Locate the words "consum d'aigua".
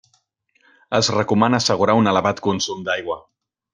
2.49-3.19